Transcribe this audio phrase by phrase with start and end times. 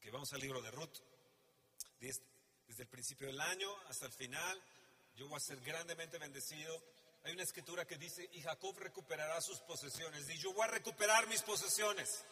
[0.00, 0.96] Ok, vamos al libro de Ruth.
[2.00, 2.22] Desde,
[2.78, 4.62] el principio del año hasta el final,
[5.14, 6.74] yo voy a ser grandemente bendecido.
[7.24, 10.26] Hay una escritura que dice, y Jacob recuperará sus posesiones.
[10.30, 12.24] Y yo voy a recuperar mis posesiones.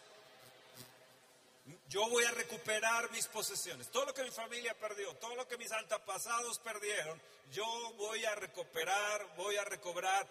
[1.91, 3.91] Yo voy a recuperar mis posesiones.
[3.91, 7.21] Todo lo que mi familia perdió, todo lo que mis antepasados perdieron,
[7.53, 7.67] yo
[7.99, 10.27] voy a recuperar, voy a recobrar,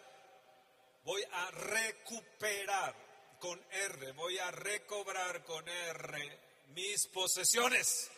[1.04, 2.95] voy a recuperar
[3.39, 8.09] con R, voy a recobrar con R mis posesiones.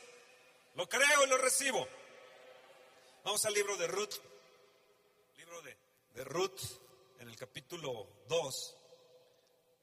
[0.75, 1.87] Lo creo y lo recibo.
[3.23, 4.15] Vamos al libro de Ruth.
[5.37, 5.77] Libro de,
[6.15, 6.59] de Ruth,
[7.19, 8.75] en el capítulo 2.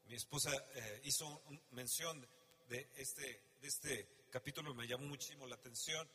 [0.06, 2.26] Mi esposa eh, hizo un, mención
[2.68, 6.08] de este, de este capítulo, me llamó muchísimo la atención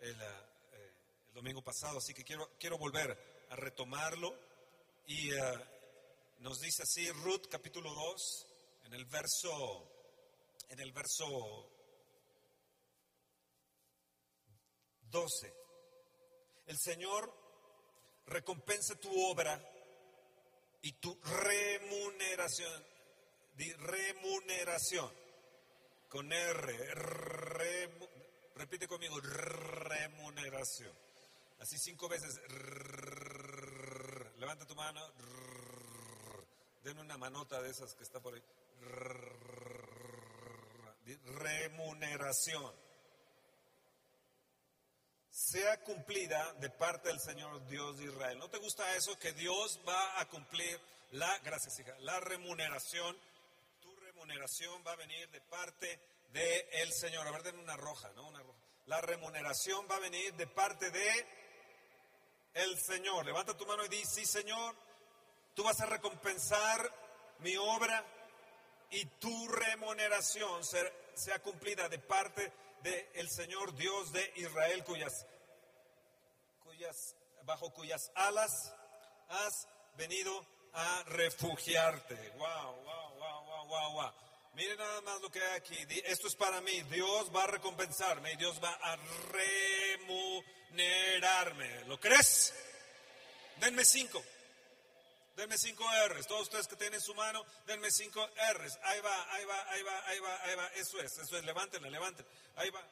[0.00, 0.92] el, eh,
[1.28, 4.34] el domingo pasado, así que quiero, quiero volver a retomarlo.
[5.08, 5.30] Y
[6.40, 8.46] nos dice así Ruth capítulo 2,
[8.86, 9.88] en el verso,
[10.68, 11.75] en el verso
[15.10, 15.54] 12.
[16.66, 17.32] El Señor
[18.26, 19.60] recompensa tu obra
[20.82, 22.84] y tu remuneración.
[23.78, 25.10] Remuneración.
[26.08, 27.90] Con R.
[28.54, 29.18] repite conmigo.
[29.20, 30.92] Remuneración.
[31.60, 32.40] Así cinco veces.
[34.38, 35.00] levanta tu mano.
[36.82, 38.42] Den una manota de esas que está por ahí.
[41.24, 42.85] remuneración
[45.46, 48.36] sea cumplida de parte del Señor Dios de Israel.
[48.36, 49.16] ¿No te gusta eso?
[49.16, 50.80] Que Dios va a cumplir
[51.12, 53.16] la, gracias hija, la remuneración.
[53.80, 56.00] Tu remuneración va a venir de parte
[56.32, 57.28] del el Señor.
[57.28, 58.26] A ver, denme una roja, ¿no?
[58.26, 58.58] Una roja.
[58.86, 61.26] La remuneración va a venir de parte de
[62.54, 63.24] el Señor.
[63.24, 64.74] Levanta tu mano y di, sí Señor,
[65.54, 66.90] tú vas a recompensar
[67.38, 68.04] mi obra
[68.90, 72.52] y tu remuneración sea cumplida de parte
[72.82, 75.26] de Señor Dios de Israel, cuyas,
[76.76, 78.72] cuyas, bajo cuyas alas
[79.28, 79.66] has
[79.96, 82.14] venido a refugiarte.
[82.36, 84.12] Wow, wow, wow, wow, wow, wow.
[84.54, 85.76] Miren nada más lo que hay aquí.
[86.04, 86.82] Esto es para mí.
[86.90, 88.96] Dios va a recompensarme Dios va a
[90.76, 91.84] remunerarme.
[91.86, 92.52] ¿Lo crees?
[93.60, 94.22] Denme cinco.
[95.34, 96.26] Denme cinco R's.
[96.26, 98.78] Todos ustedes que tienen su mano, denme cinco R's.
[98.82, 100.66] Ahí va, ahí va, ahí va, ahí va, ahí va.
[100.76, 101.44] Eso es, eso es.
[101.44, 102.30] Levántenla, levántenla.
[102.56, 102.82] Ahí va.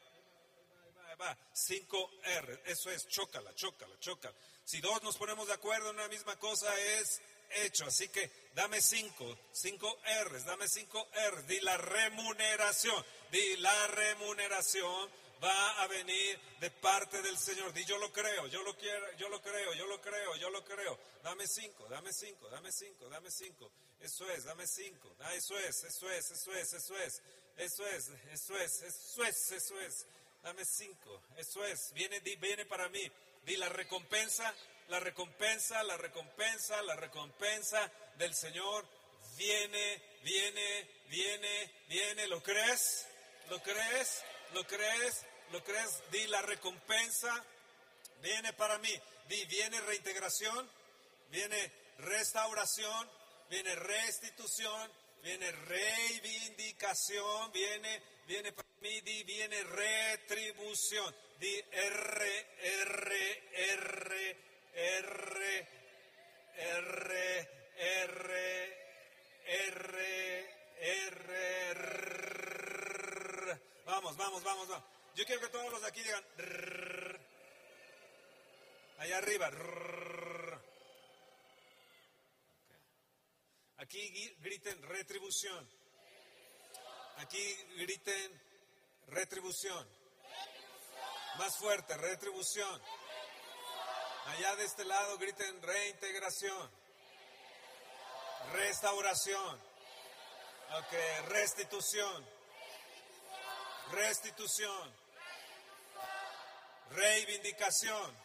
[1.19, 2.59] Va, Cinco R's.
[2.65, 3.07] Eso es.
[3.07, 4.35] Chócala, chócala, chócala.
[4.63, 7.21] Si dos nos ponemos de acuerdo en una misma cosa, es
[7.63, 7.85] hecho.
[7.85, 11.47] Así que dame cinco, cinco R's, dame cinco R's.
[11.47, 15.09] Di la remuneración, di la remuneración
[15.43, 17.73] va a venir de parte del Señor.
[17.73, 20.63] Di yo lo creo, yo lo quiero, yo lo creo, yo lo creo, yo lo
[20.63, 20.97] creo.
[21.23, 23.71] Dame cinco, dame cinco, dame cinco, dame cinco.
[23.99, 25.15] Eso es, dame cinco.
[25.19, 27.21] Ah, eso es, eso es, eso es, eso es,
[27.57, 30.05] eso es, eso es, eso es, eso es.
[30.45, 31.91] Dame cinco, eso es.
[31.95, 33.01] Viene, viene para mí.
[33.43, 34.53] Di la recompensa,
[34.89, 38.85] la recompensa, la recompensa, la recompensa del Señor.
[39.37, 42.27] Viene, viene, viene, viene.
[42.27, 43.07] ¿Lo crees?
[43.49, 44.23] ¿Lo crees?
[44.53, 45.25] ¿Lo crees?
[45.51, 46.03] ¿Lo crees?
[46.11, 47.43] Di la recompensa
[48.21, 48.93] viene para mí.
[49.27, 50.69] Di, viene reintegración,
[51.31, 53.09] viene restauración,
[53.49, 54.91] viene restitución,
[55.23, 61.15] viene reivindicación, viene, viene para mí, di, viene retribución.
[61.39, 64.37] Di R, R, R,
[64.73, 65.57] R,
[66.57, 68.65] R, R,
[69.37, 69.95] R,
[70.79, 71.25] R.
[73.85, 74.83] Vamos, vamos, vamos, vamos.
[75.15, 76.23] Yo quiero que todos los de aquí digan
[78.97, 79.51] Allá arriba.
[83.77, 85.84] Aquí griten retribución.
[87.17, 88.41] Aquí griten
[89.07, 89.87] retribución.
[91.37, 92.81] Más fuerte, retribución.
[94.27, 96.71] Allá de este lado griten reintegración.
[98.53, 99.61] Restauración.
[100.77, 102.35] Ok, restitución
[103.91, 104.93] restitución,
[106.91, 108.17] reivindicación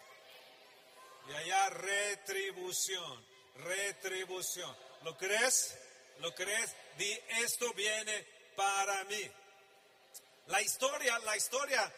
[1.28, 3.26] y allá retribución,
[3.56, 4.76] retribución.
[5.02, 5.78] ¿Lo crees?
[6.20, 6.74] ¿Lo crees?
[6.98, 7.10] Di,
[7.42, 8.26] esto viene
[8.56, 9.30] para mí.
[10.46, 11.92] La historia, la historia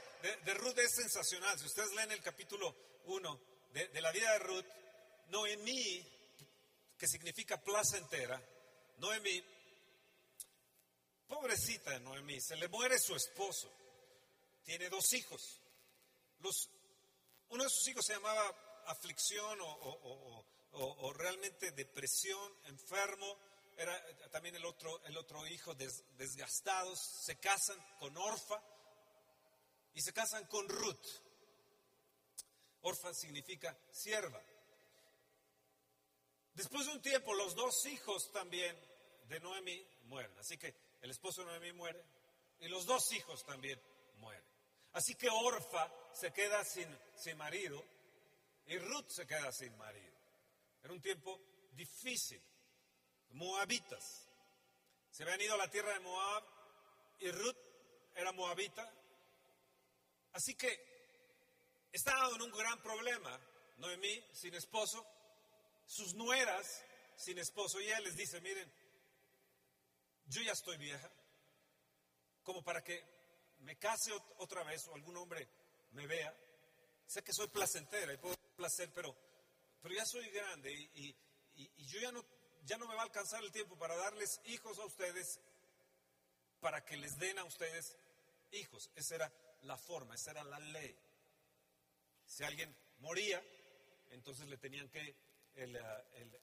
[0.44, 1.58] de, Ruth es sensacional.
[1.58, 2.74] Si ustedes leen el capítulo
[3.06, 3.40] 1
[3.72, 4.66] de, la vida de Ruth,
[5.28, 6.06] Noemí,
[6.98, 8.40] que significa plaza entera,
[8.98, 9.42] Noemí
[11.32, 13.72] Pobrecita de Noemí, se le muere su esposo.
[14.64, 15.58] Tiene dos hijos.
[17.48, 23.38] Uno de sus hijos se llamaba aflicción o, realmente depresión, enfermo.
[23.76, 26.98] Era también el otro, el otro hijo desgastados.
[26.98, 28.62] Se casan con Orfa.
[29.94, 31.06] y se casan con Ruth.
[32.82, 34.42] Orfa significa sierva.
[36.54, 38.76] Después de un tiempo, los dos hijos también
[39.28, 40.36] de Noemi mueren.
[40.38, 42.04] Así que el esposo de Noemi muere
[42.60, 43.80] y los dos hijos también
[44.18, 44.44] mueren.
[44.92, 46.86] Así que Orfa se queda sin,
[47.16, 47.82] sin marido
[48.66, 50.12] y Ruth se queda sin marido.
[50.82, 51.40] Era un tiempo
[51.72, 52.42] difícil.
[53.32, 54.26] Moabitas.
[55.10, 56.44] Se habían ido a la tierra de Moab
[57.20, 57.56] y Ruth
[58.14, 58.90] era moabita.
[60.32, 63.38] Así que estaba en un gran problema.
[63.78, 65.04] Noemí sin esposo,
[65.86, 66.82] sus nueras
[67.16, 67.80] sin esposo.
[67.80, 68.70] Y ella les dice, miren,
[70.26, 71.10] yo ya estoy vieja,
[72.42, 73.02] como para que
[73.60, 75.48] me case otra vez o algún hombre
[75.92, 76.34] me vea.
[77.06, 79.14] Sé que soy placentera y puedo placer, pero,
[79.82, 81.14] pero ya soy grande y,
[81.54, 82.24] y yo ya no,
[82.64, 85.40] ya no me va a alcanzar el tiempo para darles hijos a ustedes,
[86.60, 87.96] para que les den a ustedes
[88.52, 88.90] hijos.
[88.94, 89.32] Esa era
[89.62, 90.96] la forma, esa era la ley.
[92.26, 93.42] Si alguien moría,
[94.10, 95.16] entonces le tenían que,
[95.54, 95.76] el,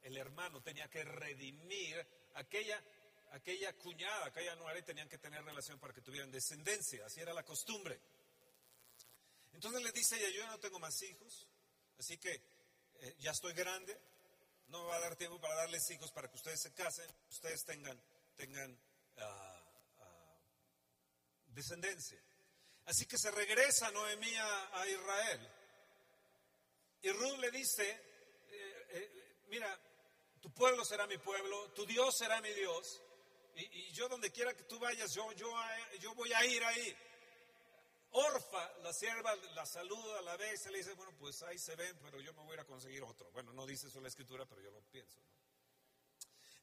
[0.04, 2.06] el, hermano tenía que redimir
[2.36, 2.84] aquella,
[3.32, 7.06] aquella cuñada, aquella nuera y tenían que tener relación para que tuvieran descendencia.
[7.06, 8.00] Así era la costumbre.
[9.54, 11.48] Entonces le dice ella, yo ya no tengo más hijos,
[11.98, 12.42] así que
[13.02, 14.00] eh, ya estoy grande,
[14.70, 17.66] no me va a dar tiempo para darles hijos para que ustedes se casen, ustedes
[17.66, 18.00] tengan,
[18.36, 18.80] tengan
[19.18, 19.64] ah,
[20.00, 20.38] ah,
[21.48, 22.20] descendencia.
[22.86, 25.52] Así que se regresa Noemí a, Israel.
[27.02, 29.80] Y Ruth le dice, eh, eh, mira,
[30.42, 33.02] tu pueblo será mi pueblo, tu Dios será mi Dios,
[33.56, 35.54] y, yo donde quiera que tú vayas, yo, yo,
[36.00, 36.98] yo voy a ir ahí.
[38.12, 41.76] Orfa, la sierva, la saluda, la ve y se le dice, bueno, pues ahí se
[41.76, 43.30] ven, pero yo me voy a ir a conseguir otro.
[43.32, 45.20] Bueno, no dice eso la escritura, pero yo lo pienso.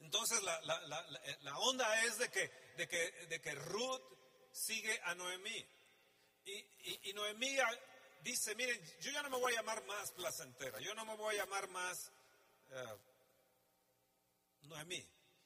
[0.00, 0.60] Entonces la,
[1.40, 4.02] la, onda es de que, de, que, de que Ruth
[4.52, 5.66] sigue a Noemí.
[6.44, 7.56] Y, Noemí
[8.22, 11.34] dice, miren, yo ya no me voy a llamar más placentera, yo no me voy
[11.34, 12.12] a llamar más
[12.70, 15.04] uh, Noemí,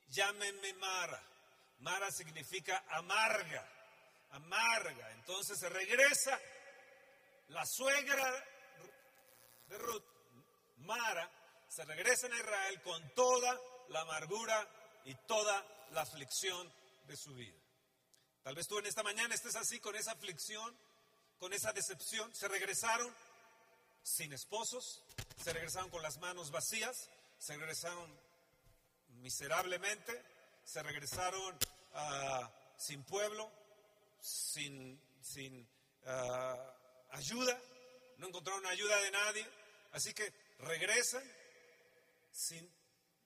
[0.08, 1.26] llámenme Mara.
[1.78, 3.66] Mara significa amarga,
[4.30, 5.10] amarga.
[5.12, 6.38] Entonces se regresa
[7.48, 8.44] la suegra
[9.68, 10.04] de Ruth,
[10.78, 11.30] Mara,
[11.68, 14.68] se regresa a Israel con toda la amargura
[15.04, 16.72] y toda la aflicción
[17.06, 17.58] de su vida.
[18.42, 20.76] Tal vez tú en esta mañana estés así con esa aflicción,
[21.38, 23.14] con esa decepción, se regresaron
[24.02, 25.02] sin esposos,
[25.42, 28.18] se regresaron con las manos vacías, se regresaron
[29.20, 30.22] miserablemente,
[30.64, 31.58] se regresaron
[31.94, 33.50] ah, sin pueblo,
[34.20, 35.68] sin, sin
[36.06, 36.74] ah,
[37.10, 37.58] ayuda,
[38.18, 39.46] no encontraron ayuda de nadie,
[39.92, 41.22] así que regresan
[42.30, 42.70] sin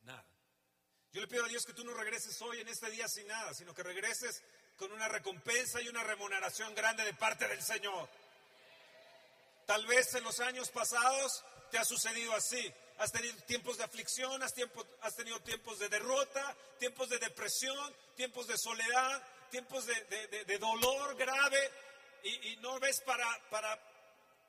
[0.03, 0.25] nada.
[1.13, 3.55] Yo le pido a Dios que tú no regreses hoy en este día sin nada,
[3.55, 4.43] sino que regreses
[4.77, 8.09] con una recompensa y una remuneración grande de parte del Señor.
[9.67, 12.73] Tal vez en los años pasados te ha sucedido así.
[12.99, 14.55] Has tenido tiempos de aflicción, has,
[15.01, 21.71] has tenido tiempos de derrota, tiempos de depresión, tiempos de soledad, tiempos de, dolor grave
[22.23, 23.79] y, no ves para, para,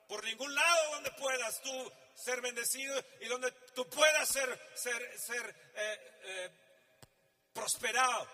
[0.08, 5.54] por ningún lado donde puedas tú ser bendecido y donde tú puedas ser, ser, ser
[5.74, 6.50] eh, eh,
[7.52, 8.28] prosperado.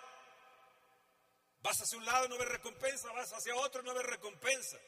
[1.60, 4.78] Vas hacia un lado, no ves recompensa, vas hacia otro, no ves recompensa.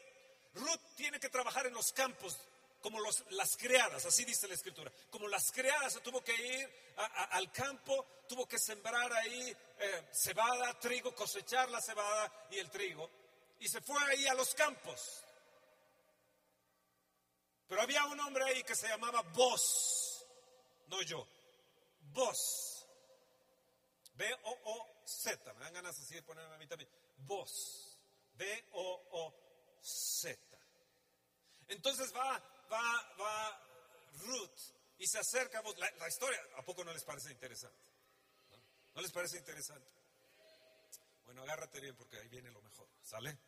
[0.54, 2.38] Ruth tiene que trabajar en los campos
[2.84, 3.00] como
[3.30, 4.92] las criadas, así dice la escritura.
[5.10, 6.70] Como las criadas, tuvo que ir
[7.30, 13.08] al campo, tuvo que sembrar ahí eh, cebada, trigo, cosechar la cebada y el trigo.
[13.60, 15.24] Y se fue ahí a los campos.
[17.68, 20.26] Pero había un hombre ahí que se llamaba Vos,
[20.88, 21.26] no yo,
[22.12, 22.86] Vos.
[24.12, 25.54] B-O-O Z.
[25.54, 26.90] Me dan ganas así de ponerme a mí también.
[27.16, 27.98] Voz.
[28.34, 29.34] B-O-O-Z.
[31.68, 32.42] Entonces va,
[32.74, 33.60] va, va
[34.26, 35.64] Ruth y se acerca a.
[35.98, 37.78] La, historia, ¿a poco no les parece interesante?
[38.94, 39.00] ¿No?
[39.00, 39.90] les parece interesante?
[41.24, 42.88] Bueno, agárrate bien porque ahí viene lo mejor.
[43.02, 43.38] ¿Sale?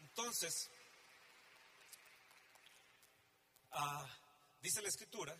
[0.00, 0.70] Entonces,
[3.70, 4.06] ah,
[4.60, 5.34] dice la escritura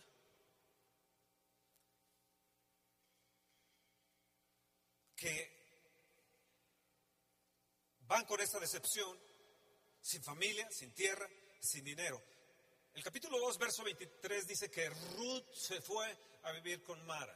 [5.15, 5.62] que
[8.13, 9.17] van con esta decepción,
[9.99, 11.27] sin familia, sin tierra,
[11.59, 12.21] sin dinero.
[12.93, 17.35] El capítulo 2, verso 23 dice que Ruth se fue a vivir con Mara.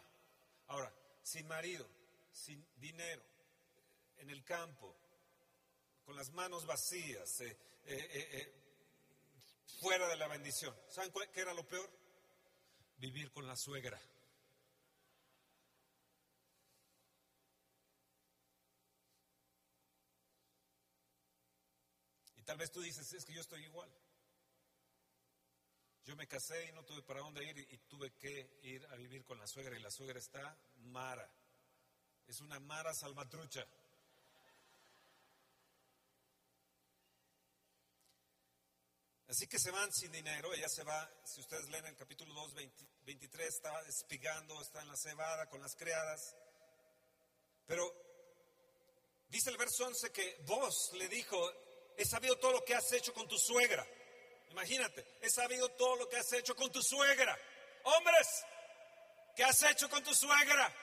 [0.67, 0.93] Ahora,
[1.23, 1.89] sin marido,
[2.31, 3.23] sin dinero,
[4.17, 4.95] en el campo,
[6.05, 8.53] con las manos vacías, eh, eh, eh,
[9.81, 10.75] fuera de la bendición.
[10.89, 11.89] ¿Saben qué era lo peor?
[12.99, 13.99] Vivir con la suegra.
[22.47, 23.91] Tal vez tú dices, es que yo estoy igual.
[26.05, 29.25] Yo me casé y no tuve para dónde ir y tuve que ir a vivir
[29.25, 31.29] con la suegra y la suegra está mara.
[32.25, 33.67] Es una mara salvatrucha.
[39.27, 42.53] Así que se van sin dinero, ella se va, si ustedes leen el capítulo 2,
[43.03, 46.33] 23, está espigando, está en la cebada con las criadas.
[47.65, 47.83] Pero
[49.27, 51.66] dice el verso 11 que vos le dijo,
[51.97, 53.85] he sabido todo lo que has hecho con tu suegra.
[54.51, 57.37] Imagínate, he sabido todo lo que has hecho con tu suegra.
[57.83, 58.45] Hombres,
[59.35, 60.73] ¿qué has hecho con tu suegra?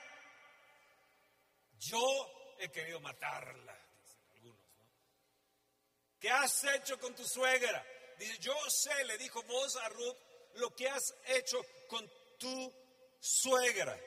[1.79, 4.59] Yo he querido matarla, dicen algunos.
[4.59, 6.19] ¿no?
[6.21, 7.85] ¿Qué has hecho con tu suegra?
[8.19, 10.17] Dice, yo sé, le dijo vos a Ruth,
[10.55, 12.73] lo que has hecho con tu
[13.21, 13.99] suegra.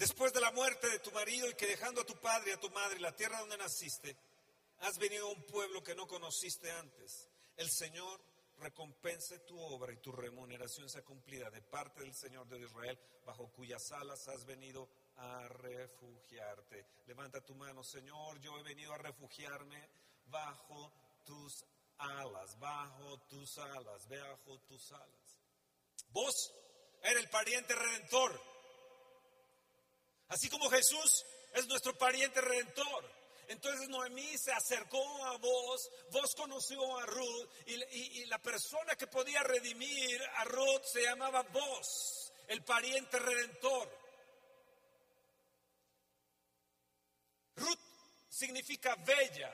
[0.00, 2.58] Después de la muerte de tu marido y que dejando a tu padre y a
[2.58, 4.16] tu madre la tierra donde naciste,
[4.78, 7.28] has venido a un pueblo que no conociste antes.
[7.58, 8.18] El Señor
[8.60, 13.52] recompense tu obra y tu remuneración sea cumplida de parte del Señor de Israel, bajo
[13.52, 14.88] cuyas alas has venido
[15.18, 16.86] a refugiarte.
[17.06, 19.86] Levanta tu mano, Señor, yo he venido a refugiarme
[20.28, 20.94] bajo
[21.26, 21.62] tus
[21.98, 25.36] alas, bajo tus alas, bajo tus alas.
[26.08, 26.54] Vos
[27.02, 28.59] eres el pariente redentor.
[30.30, 33.20] Así como Jesús es nuestro pariente redentor.
[33.48, 39.42] Entonces Noemí se acercó a vos, vos conoció a Ruth y, la persona que podía
[39.42, 43.90] redimir a Ruth se llamaba vos, el pariente redentor.
[47.56, 47.80] Ruth
[48.28, 49.52] significa bella.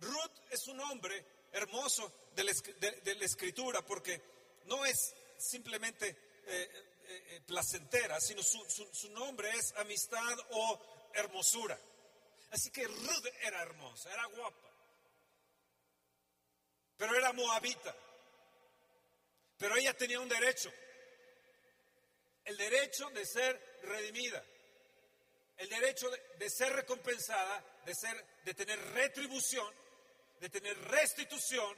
[0.00, 4.20] Ruth es un nombre hermoso de la, escritura porque
[4.66, 6.14] no es simplemente
[6.46, 11.78] eh, eh, eh, placentera, sino su nombre es amistad o hermosura.
[12.50, 14.70] Así que Ruth era hermosa, era guapa.
[16.96, 17.94] Pero era moabita.
[19.58, 20.72] Pero ella tenía un derecho.
[22.44, 24.44] El derecho de ser redimida.
[25.56, 29.72] El derecho de, ser recompensada, de, ser, de tener retribución,
[30.40, 31.76] de tener restitución,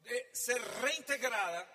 [0.00, 1.66] de ser reintegrada,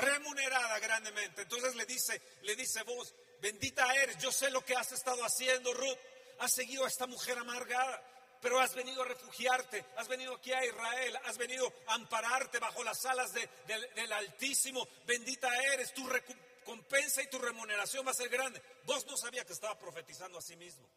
[0.00, 1.42] remunerada grandemente.
[1.42, 5.72] Entonces le dice, le dice vos, bendita eres, yo sé lo que has estado haciendo,
[5.74, 5.98] Ruth
[6.38, 8.02] has seguido a esta mujer amargada,
[8.40, 12.82] pero has venido a refugiarte, has venido aquí a Israel, has venido a ampararte bajo
[12.82, 14.88] las alas del Altísimo.
[15.06, 18.62] Bendita eres, tu recompensa y tu remuneración va a ser grande.
[18.84, 20.88] Vos no sabías que estaba profetizando a sí mismo.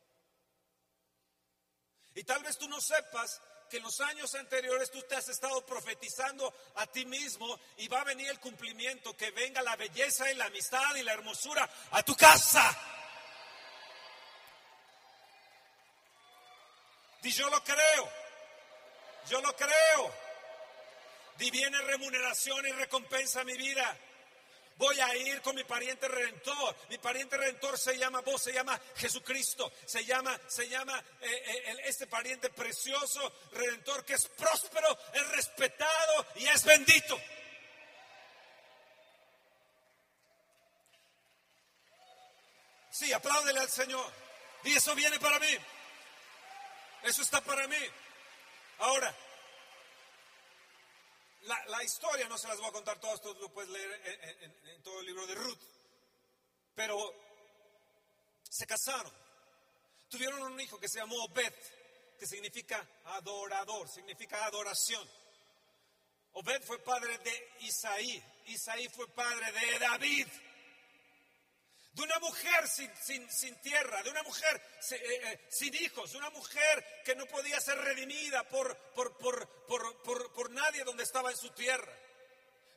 [2.15, 3.41] Y tal vez tú no sepas
[3.73, 8.01] que en los años anteriores tú te has estado profetizando a ti mismo y va
[8.01, 12.03] a venir el cumplimiento, que venga la belleza y la amistad y la hermosura a
[12.03, 12.69] tu casa.
[17.23, 18.11] Di yo lo creo.
[19.27, 20.13] Yo lo creo.
[21.39, 23.97] Di viene remuneración y recompensa a mi vida.
[24.77, 26.75] Voy a ir con mi pariente redentor.
[26.89, 29.71] Mi pariente redentor se llama vos, se llama Jesucristo.
[29.85, 36.25] Se llama, se llama eh, eh, este pariente precioso redentor que es próspero, es respetado
[36.35, 37.19] y es bendito.
[42.89, 44.05] Sí, apláudele al Señor.
[44.63, 45.57] Y eso viene para mí.
[47.03, 47.75] Eso está para mí.
[48.79, 49.13] Ahora,
[51.43, 54.31] la, historia no se las voy a contar todas, tú lo puedes leer
[54.65, 55.61] en, todo el libro de Ruth.
[56.75, 56.97] Pero
[58.49, 59.11] se casaron.
[60.09, 61.53] Tuvieron un hijo que se llamó Obed,
[62.19, 65.07] que significa adorador, significa adoración.
[66.33, 70.27] Obed fue padre de Isaí, Isaí fue padre de David
[71.93, 77.03] de una mujer sin, tierra, de una mujer eh, eh, sin hijos, de una mujer
[77.05, 78.75] que no podía ser redimida por,
[80.49, 81.93] nadie donde estaba en su tierra.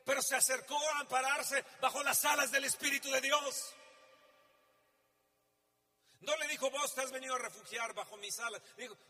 [0.05, 3.73] Pero se acercó a ampararse bajo las alas del Espíritu de Dios.
[6.21, 8.61] No le dijo, vos te has venido a refugiar bajo mis alas.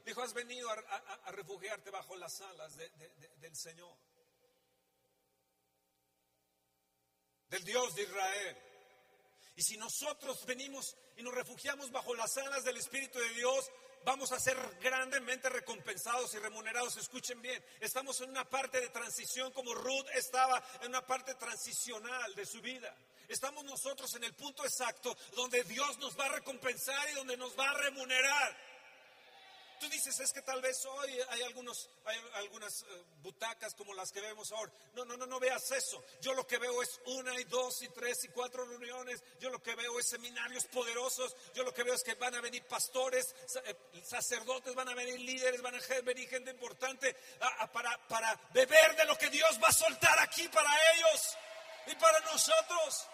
[0.05, 3.95] Dijo has venido a, refugiarte bajo las alas del Señor.
[7.49, 8.66] Del Dios de Israel.
[9.57, 13.71] Y si nosotros venimos y nos refugiamos bajo las alas del Espíritu de Dios,
[14.05, 16.95] vamos a ser grandemente recompensados y remunerados.
[16.95, 22.35] Escuchen bien, estamos en una parte de transición como Ruth estaba en una parte transicional
[22.35, 22.95] de su vida.
[23.27, 27.57] Estamos nosotros en el punto exacto donde Dios nos va a recompensar y donde nos
[27.57, 28.55] va a remunerar.
[29.79, 34.11] Tú dices, es que tal vez hoy hay, algunos, hay algunas eh, butacas como las
[34.11, 34.71] que vemos ahora.
[34.93, 36.03] No, no, no, no veas eso.
[36.21, 39.23] Yo lo que veo es una y dos y tres y cuatro reuniones.
[39.39, 41.35] Yo lo que veo es seminarios poderosos.
[41.53, 45.19] Yo lo que veo es que van a venir pastores, eh, sacerdotes, van a venir
[45.19, 47.15] líderes, van a venir gente importante
[47.71, 51.37] para, para beber de lo que Dios va a soltar aquí para ellos
[51.87, 53.07] y para nosotros.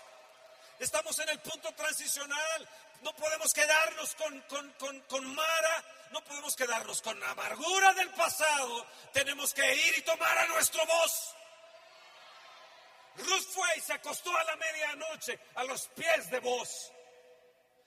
[0.79, 2.69] Estamos en el punto transicional.
[3.01, 8.85] No podemos quedarnos con, con, con, Mara, no podemos quedarnos con la amargura del pasado.
[9.11, 11.35] Tenemos que ir y tomar a nuestro voz.
[13.17, 16.91] Ruth fue y se acostó a la medianoche a los pies de vos.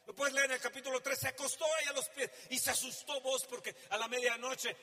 [0.07, 2.71] Lo puedes leer en el capítulo 3, se acostó ahí a los pies y se
[2.71, 4.77] asustó vos porque a la medianoche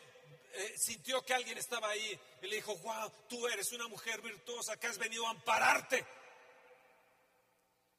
[0.53, 4.77] eh, sintió que alguien estaba ahí y le dijo, wow, tú eres una mujer virtuosa
[4.77, 6.05] que has venido a ampararte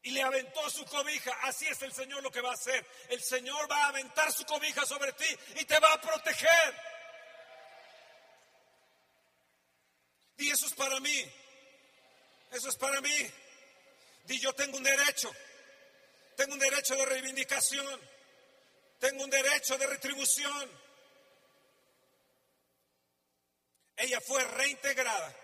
[0.05, 1.33] y le aventó su cobija.
[1.43, 2.87] Así es el Señor lo que va a hacer.
[3.09, 6.75] El Señor va a aventar su cobija sobre ti y te va a proteger.
[10.37, 11.33] Y eso es para mí.
[12.51, 13.33] Eso es para mí.
[14.25, 15.35] Di yo tengo un derecho.
[16.37, 18.01] Tengo un derecho de reivindicación.
[18.99, 20.71] Tengo un derecho de retribución.
[23.97, 25.35] Ella fue reintegrada.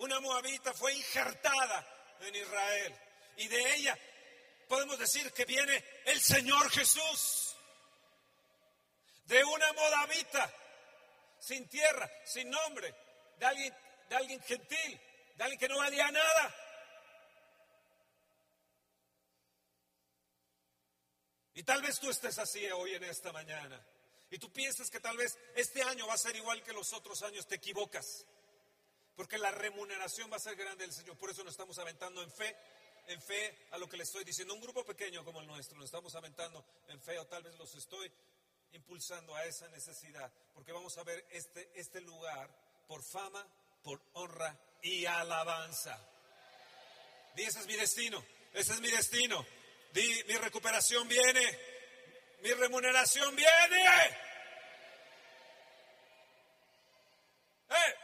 [0.00, 3.05] Una moabita fue injertada en Israel
[3.36, 3.98] y de ella
[4.68, 7.56] podemos decir que viene el Señor Jesús.
[9.24, 10.54] De una modavita,
[11.40, 12.94] sin tierra, sin nombre,
[13.38, 13.74] de alguien,
[14.08, 15.00] de alguien gentil,
[15.34, 16.54] de alguien que no valía nada.
[21.54, 23.84] Y tal vez tú estés así hoy en esta mañana.
[24.30, 27.22] Y tú piensas que tal vez este año va a ser igual que los otros
[27.22, 28.26] años, te equivocas.
[29.14, 31.16] Porque la remuneración va a ser grande del Señor.
[31.16, 32.54] Por eso nos estamos aventando en fe
[33.08, 34.54] en fe a lo que le estoy diciendo.
[34.54, 37.74] Un grupo pequeño como el nuestro, nos estamos aventando en fe o tal vez los
[37.74, 38.10] estoy
[38.72, 42.50] impulsando a esa necesidad, porque vamos a ver este, este lugar
[42.86, 43.46] por fama,
[43.82, 45.98] por honra y alabanza.
[47.34, 49.46] Di, ese es mi destino, ese es mi destino.
[49.92, 51.58] Di, mi recuperación viene,
[52.42, 53.86] mi remuneración viene.
[57.68, 57.94] ¡Eh!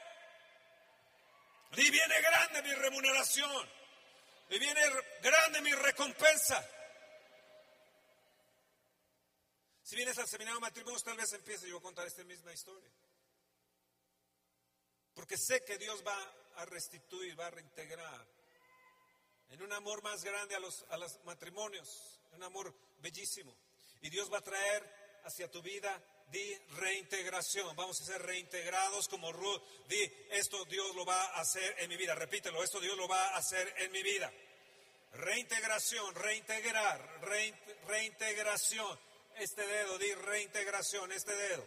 [1.72, 3.81] Di, viene grande mi remuneración.
[4.50, 4.80] Y viene
[5.22, 6.62] grande mi recompensa.
[9.82, 12.90] Si vienes al seminario de matrimonios, tal vez empiece yo a contar esta misma historia.
[15.14, 16.18] Porque sé que Dios va
[16.56, 18.26] a restituir, va a reintegrar
[19.50, 23.54] en un amor más grande a los, a los matrimonios, un amor bellísimo.
[24.00, 27.76] Y Dios va a traer hacia tu vida di reintegración.
[27.76, 29.62] Vamos a ser reintegrados como Ruth.
[29.86, 32.14] Di, esto Dios lo va a hacer en mi vida.
[32.14, 34.32] Repítelo, esto Dios lo va a hacer en mi vida.
[35.12, 37.20] Reintegración, reintegrar,
[37.86, 38.98] reintegración.
[39.36, 41.66] Este dedo, di reintegración, este dedo.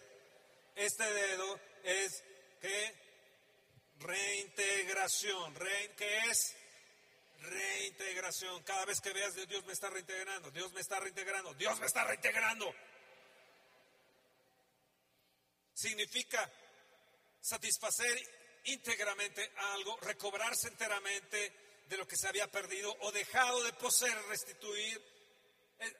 [0.76, 2.24] Este dedo es
[2.60, 2.94] que
[4.00, 5.54] reintegración.
[5.96, 6.56] ¿Qué es?
[7.42, 8.64] Reintegración.
[8.64, 12.04] Cada vez que veas Dios me está reintegrando, Dios me está reintegrando, Dios me está
[12.04, 12.74] reintegrando
[15.76, 16.50] significa
[17.42, 18.18] satisfacer
[18.66, 21.54] íntegramente algo, recobrarse enteramente
[21.88, 25.00] de lo que se había perdido o dejado de poseer, restituir,
[25.80, 25.94] eh,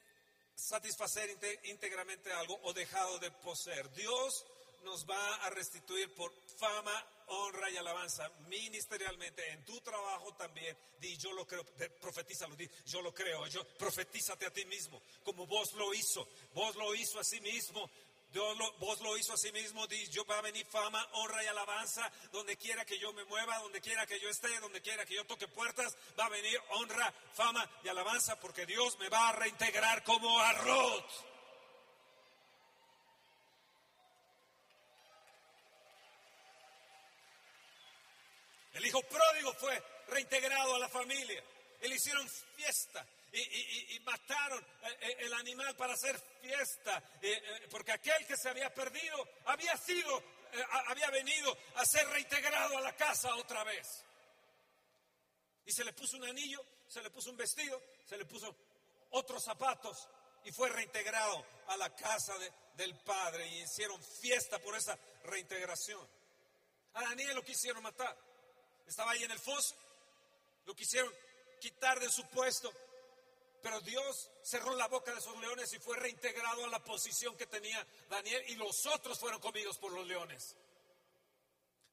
[0.56, 1.30] satisfacer
[1.66, 3.92] íntegramente algo o dejado de poseer.
[3.92, 4.46] Dios
[4.84, 6.94] nos va a restituir por fama,
[7.28, 10.78] honra y alabanza ministerialmente en tu trabajo también.
[11.00, 11.66] Di yo lo creo,
[12.00, 16.76] profetízalo, di yo lo creo, yo profetízate a ti mismo, como vos lo hizo, vos
[16.76, 17.90] lo hizo a sí mismo,
[18.32, 21.48] Dios lo, vos lo hizo a sí mismo, yo va a venir fama, honra y
[21.48, 25.16] alabanza, donde quiera que yo me mueva, donde quiera que yo esté, donde quiera que
[25.16, 29.32] yo toque puertas, va a venir honra, fama y alabanza, porque Dios me va a
[29.34, 31.04] reintegrar como arroz.
[38.74, 41.42] El hijo pródigo fue reintegrado a la familia.
[41.82, 47.92] Y le hicieron fiesta y, mataron eh, eh, el animal para hacer fiesta, eh, porque
[47.92, 50.24] aquel que se había perdido había sido,
[50.88, 54.04] había venido a ser reintegrado a la casa otra vez.
[55.66, 58.56] Y se le puso un anillo, se le puso un vestido, se le puso
[59.12, 60.08] otros zapatos
[60.44, 62.36] y fue reintegrado a la casa
[62.76, 66.08] del padre y hicieron fiesta por esa reintegración.
[66.94, 68.16] A Daniel lo quisieron matar.
[68.88, 69.76] Estaba ahí en el foso,
[70.66, 71.12] lo quisieron
[71.60, 72.72] quitar de su puesto,
[73.66, 77.48] pero Dios cerró la boca de esos leones y fue reintegrado a la posición que
[77.48, 80.56] tenía Daniel y los otros fueron comidos por los leones.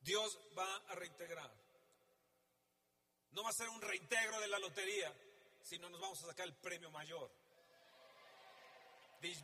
[0.02, 1.50] Dios va a reintegrar.
[3.30, 5.10] No va a ser un reintegro de la lotería,
[5.62, 7.30] sino nos vamos a sacar el premio mayor.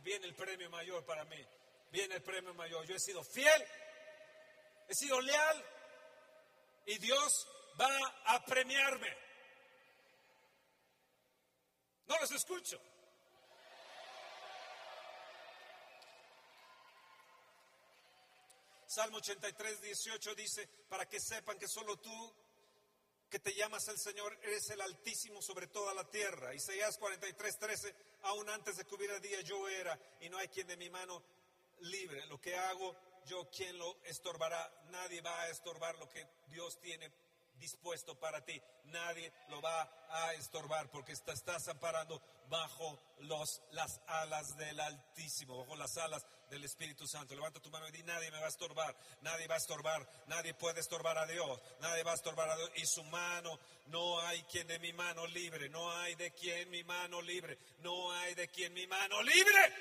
[0.03, 1.43] Bien el premio mayor para mí.
[1.91, 2.85] viene el premio mayor.
[2.85, 3.65] Yo he sido fiel,
[4.87, 5.65] he sido leal
[6.85, 7.47] y Dios
[7.81, 7.89] va
[8.25, 9.17] a premiarme.
[12.09, 12.81] No los escucho.
[18.87, 22.35] Salmo 83, 18 dice, para que sepan que solo tú
[23.29, 26.55] que te llamas el Señor eres el Altísimo sobre toda la tierra.
[26.55, 30.65] Isaías 43, 13, aún antes de que hubiera día yo era y no hay quien
[30.65, 31.23] de mi mano
[31.81, 32.25] libre.
[32.25, 32.95] Lo que hago
[33.27, 34.67] yo, ¿quién lo estorbará?
[34.85, 37.11] Nadie va a estorbar lo que Dios tiene
[37.59, 38.61] dispuesto para ti.
[38.85, 45.57] Nadie lo va a estorbar porque te estás amparando bajo los, las alas del Altísimo,
[45.57, 47.35] bajo las alas del Espíritu Santo.
[47.35, 50.53] Levanta tu mano y di, nadie me va a estorbar, nadie va a estorbar, nadie
[50.53, 52.71] puede estorbar a Dios, nadie va a estorbar a Dios.
[52.75, 56.83] Y su mano, no hay quien de mi mano libre, no hay de quien mi
[56.83, 59.73] mano libre, no hay de quien mi mano libre.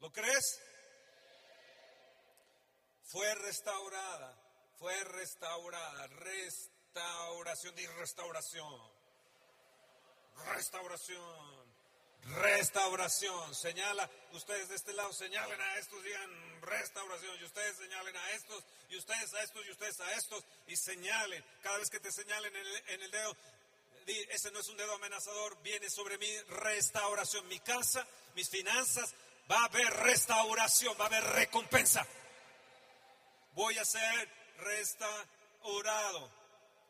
[0.00, 0.60] ¿Lo crees?
[3.12, 4.34] Fue restaurada,
[4.78, 8.80] fue restaurada, restauración, di restauración,
[10.54, 11.62] restauración
[12.24, 13.54] Restauración.
[13.54, 17.36] Señala, ustedes de este lado señalen a estos, digan restauración.
[17.40, 21.44] Y ustedes señalen a estos, y ustedes a estos, y ustedes a estos, y señalen.
[21.62, 23.36] Cada vez que te señalen en el, en el dedo,
[24.30, 27.46] ese no es un dedo amenazador, viene sobre mí restauración.
[27.48, 29.14] Mi casa, mis finanzas,
[29.50, 32.06] va a haber restauración, va a haber recompensa.
[33.54, 36.30] Voy a ser restaurado.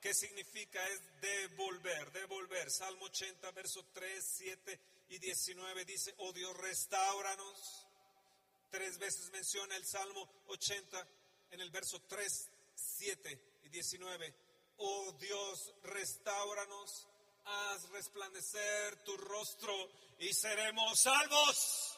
[0.00, 0.80] ¿Qué significa?
[0.88, 2.70] Es devolver, devolver.
[2.70, 7.86] Salmo 80, verso 3, 7 y 19 dice, oh Dios, restauranos.
[8.70, 11.06] Tres veces menciona el Salmo 80
[11.50, 14.34] en el verso 3, 7 y 19.
[14.78, 17.06] Oh Dios, restauranos,
[17.44, 19.74] haz resplandecer tu rostro
[20.18, 21.91] y seremos salvos.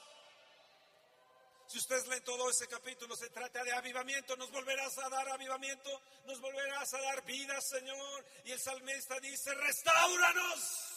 [1.66, 4.37] Si ustedes leen todo ese capítulo, se trata de avivamiento.
[4.37, 5.90] Nos volverás a dar avivamiento,
[6.27, 8.24] nos volverás a dar vida, Señor.
[8.44, 10.94] Y el salmista dice, restauranos.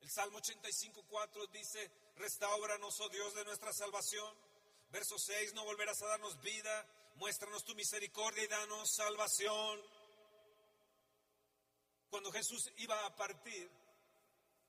[0.00, 4.32] El Salmo 85.4 dice, restauranos, oh Dios de nuestra salvación.
[4.90, 9.82] Verso 6, no volverás a darnos vida, muéstranos tu misericordia y danos salvación.
[12.08, 13.68] Cuando Jesús iba a partir,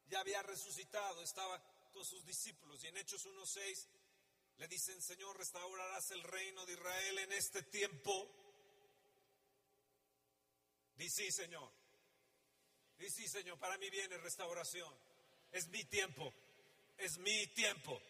[0.10, 3.88] ya había resucitado, estaba con sus discípulos y en Hechos 1.6
[4.58, 8.34] le dicen, Señor, restaurarás el reino de Israel en este tiempo.
[10.96, 11.72] Dice, sí, Señor.
[12.98, 14.92] Dice, sí, Señor, para mí viene restauración.
[15.52, 16.34] Es mi tiempo.
[16.98, 18.02] Es mi tiempo.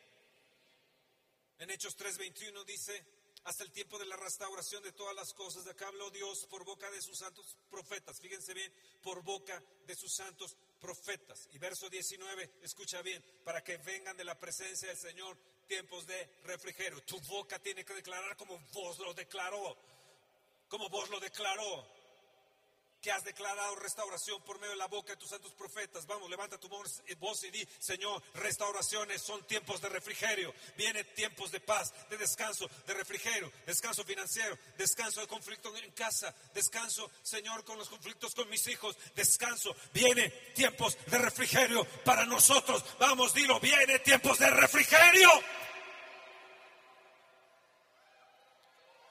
[1.59, 3.05] En Hechos 3:21 dice,
[3.47, 5.63] hasta el tiempo de la restauración de todas las cosas.
[5.63, 8.19] De acá habló Dios por boca de sus santos profetas.
[8.19, 11.47] Fíjense bien, por boca de sus santos profetas.
[11.53, 16.29] Y verso 19, escucha bien, para que vengan de la presencia del Señor tiempos de
[16.43, 17.01] refrigerio.
[17.03, 19.77] Tu boca tiene que declarar como vos lo declaró.
[20.67, 21.96] Como vos lo declaró
[23.01, 26.05] que has declarado restauración por medio de la boca de tus santos profetas.
[26.05, 30.53] Vamos, levanta tu voz y di, Señor, restauraciones son tiempos de refrigerio.
[30.75, 36.33] Vienen tiempos de paz, de descanso, de refrigerio, descanso financiero, descanso de conflicto en casa,
[36.53, 39.75] descanso, Señor, con los conflictos con mis hijos, descanso.
[39.93, 42.83] Viene tiempos de refrigerio para nosotros.
[42.99, 45.29] Vamos, dilo, viene tiempos de refrigerio.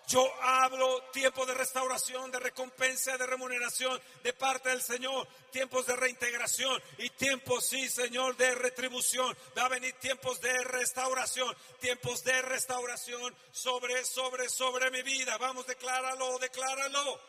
[0.09, 5.97] Yo hablo tiempo de restauración, de recompensa, de remuneración de parte del Señor, tiempos de
[5.97, 9.37] reintegración y tiempos, sí, Señor, de retribución.
[9.59, 15.37] Va a venir tiempos de restauración, tiempos de restauración sobre, sobre, sobre mi vida.
[15.39, 17.21] Vamos, decláralo, decláralo.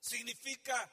[0.00, 0.88] Significa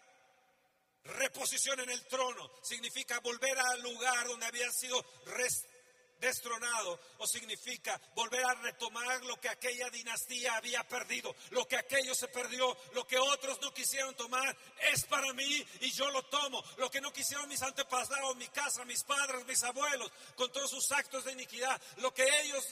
[1.04, 5.75] reposición en el trono, significa volver al lugar donde había sido restaurado
[6.20, 12.16] destronado o significa volver a retomar lo que aquella dinastía había perdido, lo que aquello
[12.16, 14.56] se perdió, lo que otros no quisieron tomar
[14.92, 18.86] es para mí y yo lo tomo, lo que no quisieron mis antepasados, mi casa,
[18.86, 22.66] mis padres, mis abuelos, con todos sus actos de iniquidad, lo que ellos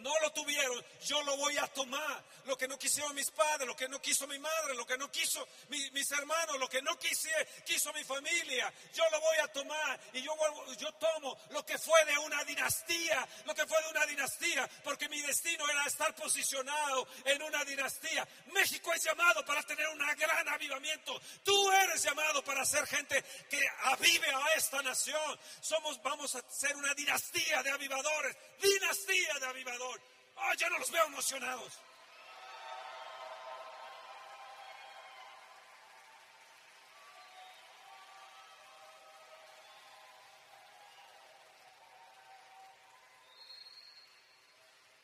[0.00, 2.24] no lo tuvieron, yo lo voy a tomar.
[2.44, 5.10] Lo que no quisieron mis padres, lo que no quiso mi madre, lo que no
[5.10, 7.30] quiso mis hermanos, lo que no quise,
[7.64, 10.00] quiso mi familia, yo lo voy a tomar.
[10.12, 10.34] Y yo,
[10.78, 15.08] yo tomo lo que fue de una dinastía, lo que fue de una dinastía, porque
[15.08, 18.28] mi destino era estar posicionado en una dinastía.
[18.52, 21.20] México es llamado para tener un gran avivamiento.
[21.42, 25.40] Tú eres llamado para ser gente que avive a esta nación.
[25.60, 29.83] Somos, vamos a ser una dinastía de avivadores, dinastía de avivadores.
[30.36, 31.80] ¡Ah, ya no los veo emocionados!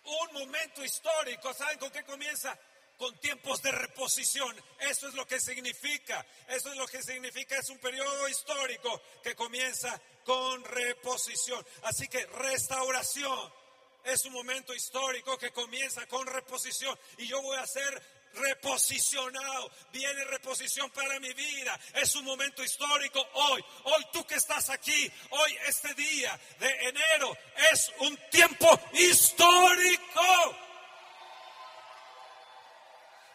[0.04, 2.58] Un momento histórico ¿Saben con que comienza
[3.00, 4.54] con tiempos de reposición.
[4.78, 6.24] Eso es lo que significa.
[6.48, 7.56] Eso es lo que significa.
[7.56, 11.66] Es un periodo histórico que comienza con reposición.
[11.84, 13.59] Así que restauración
[14.04, 16.98] es un momento histórico que comienza con reposición.
[17.18, 18.02] Y yo voy a ser
[18.34, 19.70] reposicionado.
[19.92, 21.78] Viene reposición para mi vida.
[21.94, 23.64] Es un momento histórico hoy.
[23.84, 27.36] Hoy tú que estás aquí, hoy este día de enero
[27.72, 30.69] es un tiempo histórico.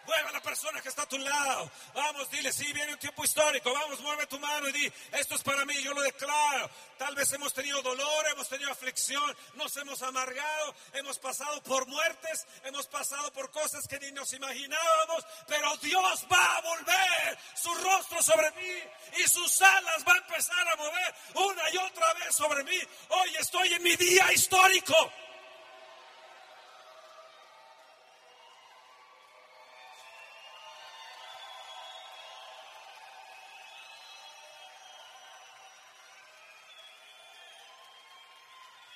[0.05, 1.71] Mueve a la persona que está a tu lado.
[1.93, 3.73] Vamos, dile, sí, viene un tiempo histórico.
[3.73, 6.69] Vamos, mueve tu mano y di, esto es para mí, yo lo declaro.
[6.97, 12.45] Tal vez hemos tenido dolor, hemos tenido aflicción, nos hemos amargado, hemos pasado por muertes,
[12.63, 18.21] hemos pasado por cosas que ni nos imaginábamos, pero Dios va a volver su rostro
[18.21, 18.83] sobre mí
[19.17, 22.79] y sus alas va a empezar a mover una y otra vez sobre mí.
[23.09, 24.95] Hoy estoy en mi día histórico.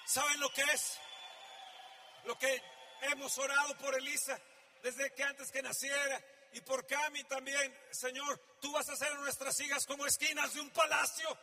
[0.10, 1.00] ¿Saben lo que es?
[2.26, 2.64] Lo que
[3.02, 4.40] hemos orado por Elisa
[4.82, 6.20] desde que antes que naciera
[6.54, 10.72] y por Cami también, Señor, tú vas a hacer nuestras hijas como esquinas de un
[10.72, 11.38] palacio.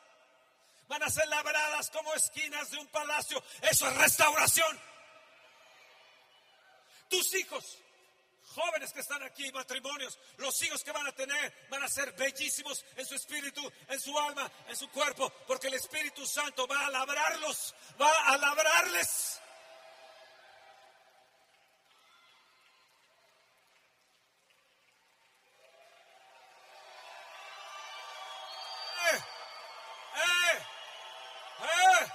[0.88, 3.40] Van a ser labradas como esquinas de un palacio.
[3.62, 4.80] Eso es restauración.
[7.08, 7.78] Tus hijos
[8.56, 12.84] jóvenes que están aquí, matrimonios, los hijos que van a tener van a ser bellísimos
[12.96, 16.90] en su espíritu, en su alma, en su cuerpo, porque el Espíritu Santo va a
[16.90, 19.40] labrarlos, va a labrarles.
[29.12, 29.18] Eh,
[30.16, 30.58] eh,
[31.62, 32.12] eh.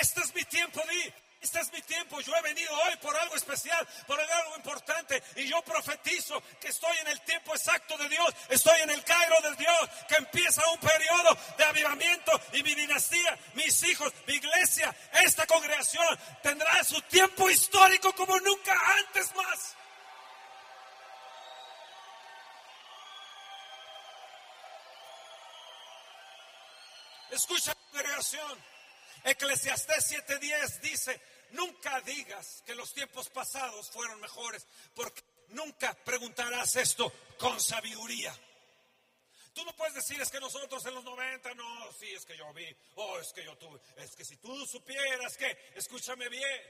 [0.00, 1.29] Este es mi tiempo, di.
[1.50, 5.48] Este es mi tiempo, yo he venido hoy por algo especial, por algo importante y
[5.48, 9.56] yo profetizo que estoy en el tiempo exacto de Dios, estoy en el Cairo del
[9.56, 15.44] Dios, que empieza un periodo de avivamiento y mi dinastía, mis hijos, mi iglesia, esta
[15.44, 16.06] congregación
[16.40, 19.74] tendrá su tiempo histórico como nunca antes más.
[27.32, 28.70] Escucha congregación.
[29.24, 31.20] Eclesiastés 7:10 dice,
[31.52, 38.34] nunca digas que los tiempos pasados fueron mejores, porque nunca preguntarás esto con sabiduría.
[39.52, 42.52] Tú no puedes decir es que nosotros en los 90, no, sí, es que yo
[42.52, 46.60] vi, oh, es que yo tuve, es que si tú supieras que, escúchame bien,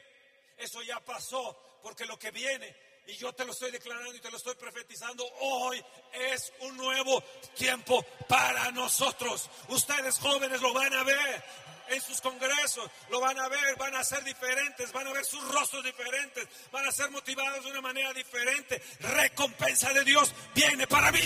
[0.57, 2.75] eso ya pasó, porque lo que viene,
[3.07, 7.23] y yo te lo estoy declarando y te lo estoy profetizando, hoy es un nuevo
[7.55, 9.49] tiempo para nosotros.
[9.69, 11.45] Ustedes jóvenes lo van a ver,
[11.91, 15.43] en sus congresos, lo van a ver, van a ser diferentes, van a ver sus
[15.53, 18.81] rostros diferentes, van a ser motivados de una manera diferente.
[19.01, 21.21] Recompensa de Dios viene para mí.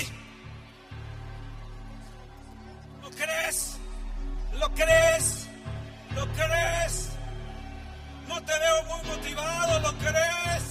[3.03, 3.77] ¿Lo crees?
[4.55, 5.47] ¿Lo crees?
[6.15, 7.09] ¿Lo crees?
[8.27, 10.63] No te veo muy motivado, ¿lo crees?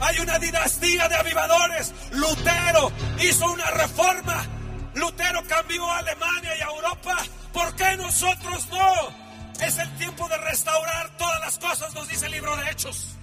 [0.00, 1.92] Hay una dinastía de avivadores.
[2.12, 2.90] Lutero
[3.20, 4.46] hizo una reforma.
[4.94, 7.16] Lutero cambió a Alemania y a Europa
[7.54, 9.64] ¿Por qué nosotros no?
[9.64, 13.14] Es el tiempo de restaurar todas las cosas, nos dice el libro de Hechos.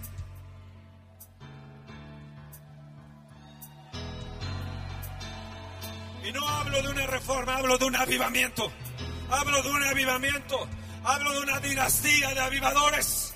[6.24, 8.72] Y no hablo de una reforma, hablo de un avivamiento.
[9.30, 10.67] Hablo de un avivamiento.
[11.04, 13.34] Hablo de una dinastía de avivadores.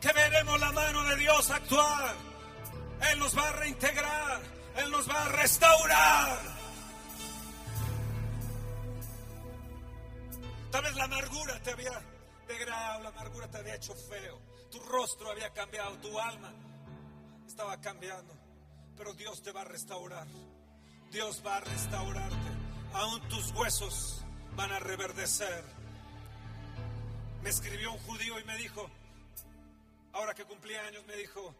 [0.00, 2.14] Que veremos la mano de Dios actuar.
[3.12, 4.40] Él nos va a reintegrar.
[4.76, 6.51] Él nos va a restaurar.
[10.72, 11.92] Tal vez la amargura te había
[12.48, 16.50] degradado, la amargura te había hecho feo, tu rostro había cambiado, tu alma
[17.46, 18.32] estaba cambiando,
[18.96, 20.26] pero Dios te va a restaurar,
[21.10, 22.48] Dios va a restaurarte,
[22.94, 24.24] aún tus huesos
[24.56, 25.62] van a reverdecer.
[27.42, 28.90] Me escribió un judío y me dijo,
[30.14, 31.54] ahora que cumplí años, me dijo,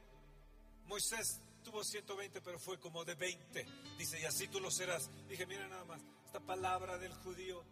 [0.87, 3.67] Moisés tuvo 120, pero fue como de 20.
[3.99, 5.11] Dice, y así tú lo serás.
[5.29, 7.63] Dije, mira nada más, esta palabra del judío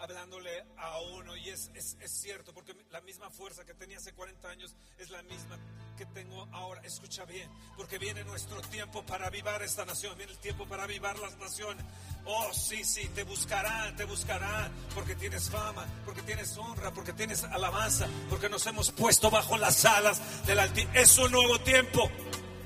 [0.00, 4.12] hablándole a uno y es, es, es, cierto, porque la misma fuerza que tenía hace
[4.12, 5.58] 40 años es la misma
[5.96, 6.80] que tengo ahora.
[6.82, 11.18] Escucha bien, porque viene nuestro tiempo para avivar esta nación, viene el tiempo para avivar
[11.18, 11.84] las naciones.
[12.24, 17.44] Oh, sí, sí, te buscarán, te buscarán, porque tienes fama, porque tienes honra, porque tienes
[17.44, 20.94] alabanza, porque nos hemos puesto bajo las alas del Altísimo.
[20.94, 22.10] Es un nuevo tiempo.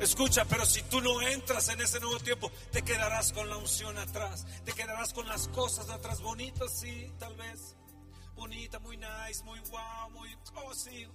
[0.04, 3.96] Escucha, pero si tú no entras en ese nuevo tiempo, te quedarás con la unción
[3.96, 7.74] atrás, te quedarás con las cosas atrás bonitas, sí, tal vez,
[8.36, 11.08] bonita, muy nice, muy wow, muy, oh sí.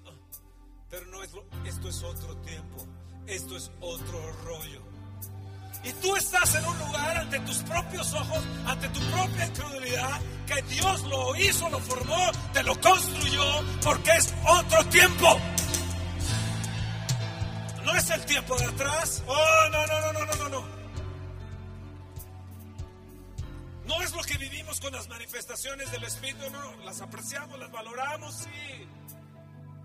[0.90, 1.30] Pero no es,
[1.66, 2.78] esto es otro tiempo,
[3.28, 4.82] esto es otro rollo.
[5.84, 10.62] Y tú estás en un lugar ante tus propios ojos, ante tu propia incredulidad, que
[10.64, 13.44] Dios lo hizo, lo formó, te lo construyó,
[13.84, 15.40] porque es otro tiempo.
[17.84, 19.24] No es el tiempo de atrás.
[19.28, 20.80] Oh, no, no, no, no, no, no, no.
[23.86, 28.36] No es lo que vivimos con las manifestaciones del Espíritu, no, las apreciamos, las valoramos,
[28.36, 28.88] sí.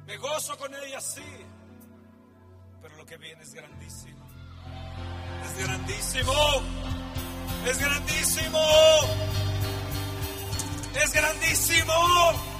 [0.06, 1.22] Me gozo con ellas, sí.
[2.82, 4.26] Pero lo que viene es grandísimo.
[5.44, 6.32] Es grandísimo.
[7.66, 8.60] Es grandísimo.
[11.02, 12.53] Es grandísimo.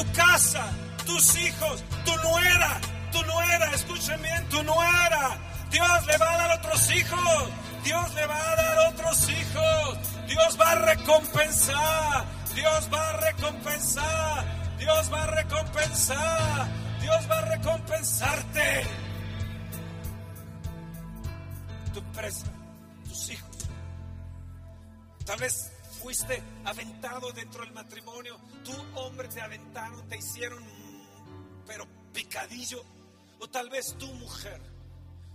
[0.00, 0.64] tu casa,
[1.04, 2.80] tus hijos, tu nuera,
[3.12, 5.38] tu nuera, escuchen bien, tu nuera.
[5.70, 7.48] Dios le va a dar otros hijos,
[7.84, 14.44] Dios le va a dar otros hijos, Dios va a recompensar, Dios va a recompensar,
[14.78, 16.68] Dios va a recompensar,
[17.00, 18.86] Dios va a recompensarte.
[21.92, 22.46] Tu presa,
[23.04, 23.56] tus hijos.
[25.24, 25.69] Tal vez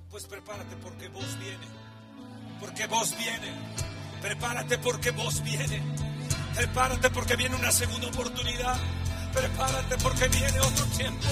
[0.10, 1.68] pues prepárate porque vos viene.
[2.60, 3.54] Porque vos viene.
[4.22, 5.82] Prepárate porque vos viene.
[6.56, 8.78] Prepárate porque viene una segunda oportunidad.
[9.34, 11.28] Prepárate porque viene otro tiempo.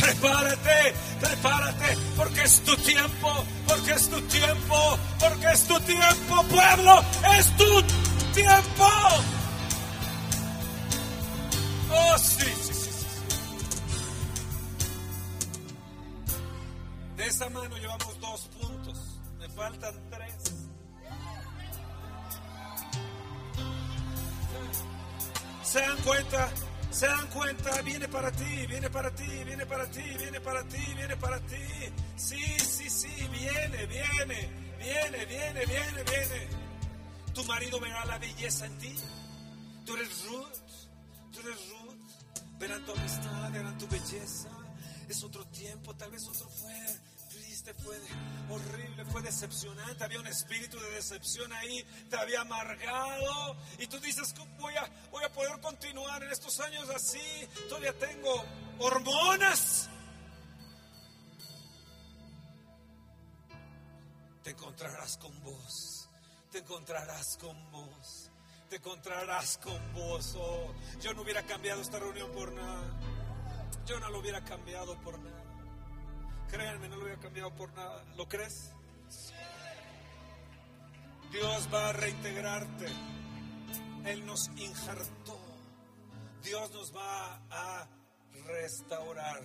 [0.00, 7.04] Prepárate, prepárate porque es tu tiempo, porque es tu tiempo, porque es tu tiempo, pueblo,
[7.38, 7.82] es tu
[8.34, 8.88] tiempo.
[11.90, 12.90] Oh, sí, sí, sí.
[12.92, 13.06] sí.
[17.16, 18.18] De esa mano llevamos
[18.58, 20.34] puntos, me faltan tres.
[25.62, 26.48] Se dan cuenta,
[26.90, 30.94] se dan cuenta, viene para ti, viene para ti, viene para ti, viene para ti,
[30.96, 31.92] viene para ti.
[32.16, 36.63] Sí, sí, sí, viene, viene, viene, viene, viene, viene.
[37.34, 38.94] Tu marido verá la belleza en ti.
[39.84, 41.94] Tú eres Ruth, tú eres Ruth.
[42.58, 44.48] Verán tu amistad, verán tu belleza.
[45.08, 46.74] Es otro tiempo, tal vez otro fue
[47.72, 47.96] fue
[48.50, 54.34] horrible, fue decepcionante, había un espíritu de decepción ahí, te había amargado y tú dices,
[54.58, 57.20] voy a, voy a poder continuar en estos años así,
[57.68, 58.44] todavía tengo
[58.78, 59.88] hormonas.
[64.42, 66.03] Te encontrarás con vos,
[66.54, 68.30] te encontrarás con vos,
[68.70, 70.36] te encontrarás con vos.
[70.38, 72.84] Oh, yo no hubiera cambiado esta reunión por nada,
[73.84, 75.42] yo no lo hubiera cambiado por nada.
[76.48, 78.04] Créanme, no lo hubiera cambiado por nada.
[78.16, 78.70] ¿Lo crees?
[81.32, 82.86] Dios va a reintegrarte.
[84.04, 85.36] Él nos injertó.
[86.44, 87.88] Dios nos va a
[88.46, 89.42] restaurar.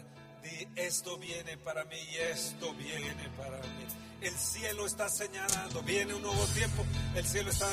[0.76, 4.09] Esto viene para mí y esto viene para mí.
[4.22, 6.86] El cielo está señalando, viene un nuevo tiempo.
[7.16, 7.68] El cielo está,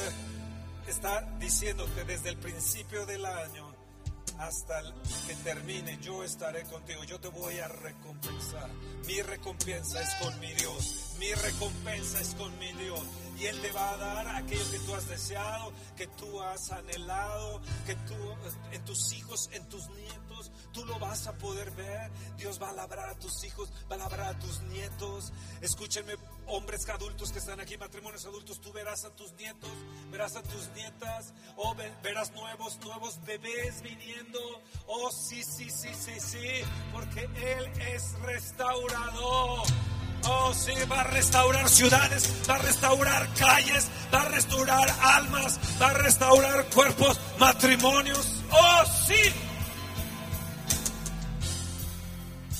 [0.86, 3.74] está diciéndote desde el principio del año
[4.38, 4.82] hasta
[5.26, 8.70] que termine, yo estaré contigo, yo te voy a recompensar.
[9.06, 13.02] Mi recompensa es con mi Dios, mi recompensa es con mi Dios.
[13.38, 17.60] Y Él te va a dar aquello que tú has deseado, que tú has anhelado,
[17.84, 18.14] que tú,
[18.72, 22.10] en tus hijos, en tus nietos, tú lo vas a poder ver.
[22.38, 25.34] Dios va a labrar a tus hijos, va a labrar a tus nietos.
[25.60, 26.14] Escúchenme,
[26.46, 29.70] hombres adultos que están aquí, matrimonios adultos, tú verás a tus nietos,
[30.10, 34.40] verás a tus nietas, o verás nuevos, nuevos bebés viniendo.
[34.86, 36.48] Oh, sí, sí, sí, sí, sí,
[36.90, 39.66] porque Él es restaurador.
[40.24, 45.90] Oh, sí, va a restaurar ciudades, va a restaurar calles, va a restaurar almas, va
[45.90, 48.42] a restaurar cuerpos, matrimonios.
[48.50, 49.32] Oh, sí.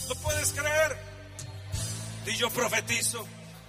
[0.08, 0.96] ¿Lo puedes creer?
[2.26, 3.26] Y yo profetizo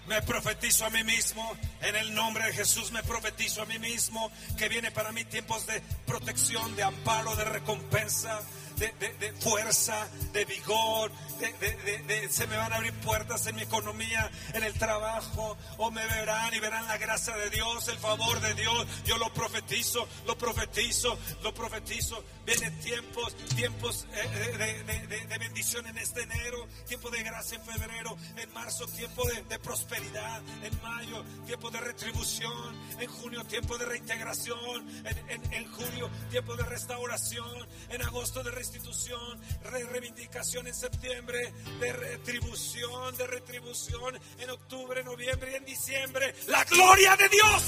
[0.08, 4.32] me profetizo a mí mismo, en el nombre de Jesús me profetizo a mí mismo
[4.58, 8.40] que viene para mí tiempos de protección, de amparo, de recompensa.
[8.78, 13.62] De, de- de fuerza, de vigor, de, se me van a abrir puertas en mi
[13.64, 18.40] economía, en el trabajo, o me verán y verán la gracia de Dios, el favor
[18.40, 18.88] de Dios.
[19.06, 22.24] Yo lo profetizo, lo profetizo, lo profetizo.
[22.46, 28.18] Vienen tiempos, tiempos eh, de, de- bendición en este enero, tiempo de gracia en febrero,
[28.38, 34.90] en marzo, tiempo de, prosperidad, en mayo, tiempo de retribución, en junio, tiempo de reintegración,
[35.06, 41.94] en, en- en julio, tiempo de restauración, en agosto de restitución, reivindicación en septiembre, de
[41.94, 46.36] retribución, de retribución en octubre, noviembre y en diciembre.
[46.48, 47.64] La gloria de Dios.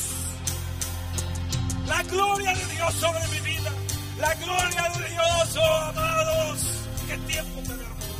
[1.87, 3.71] La gloria de Dios sobre mi vida.
[4.19, 6.65] La gloria de Dios, oh amados.
[7.07, 8.15] Qué tiempo tan hermoso.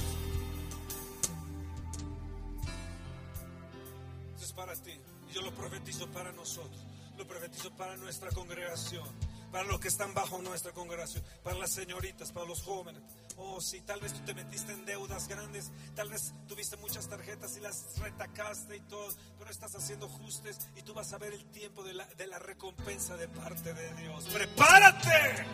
[4.38, 4.94] Eso es para ti.
[5.30, 6.82] Y yo lo profetizo para nosotros.
[7.18, 9.06] Lo profetizo para nuestra congregación.
[9.52, 11.24] Para los que están bajo nuestra congregación.
[11.43, 13.02] Para las señoritas, para los jóvenes.
[13.38, 15.72] Oh, sí, tal vez tú te metiste en deudas grandes.
[15.95, 19.08] Tal vez tuviste muchas tarjetas y las retacaste y todo.
[19.38, 23.28] Pero estás haciendo ajustes y tú vas a ver el tiempo de la, recompensa de
[23.28, 24.26] parte de Dios.
[24.26, 25.45] ¡Prepárate!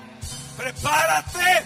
[0.58, 1.66] ¡Prepárate!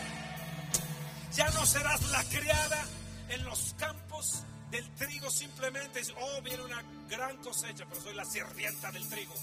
[1.33, 2.85] Ya no serás la criada
[3.29, 6.01] en los campos del trigo simplemente.
[6.19, 9.33] Oh, viene una gran cosecha, pero soy la sirvienta del trigo.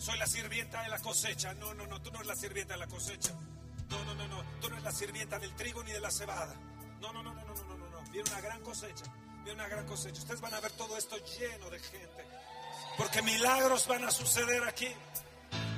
[0.00, 1.52] Soy la sirvienta de la cosecha.
[1.54, 3.34] No, no, no, tú no eres la sirvienta de la cosecha.
[3.90, 4.42] No, no, no, no.
[4.58, 6.54] Tú no eres la sirvienta del trigo ni de la cebada.
[7.02, 8.10] No, no, no, no, no, no, no, no.
[8.10, 9.04] Viene una gran cosecha.
[9.44, 10.18] Viene una gran cosecha.
[10.18, 12.24] Ustedes van a ver todo esto lleno de gente.
[12.96, 14.88] Porque milagros van a suceder aquí.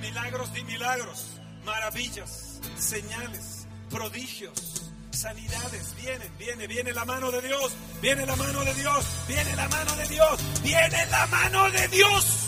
[0.01, 1.41] Milagros y milagros.
[1.65, 5.97] Maravillas, señales, prodigios, sanidades.
[5.97, 7.73] Vienen, viene, viene la mano de Dios.
[8.01, 9.05] Viene la mano de Dios.
[9.27, 10.63] Viene la mano de Dios.
[10.63, 12.42] Viene la mano de Dios.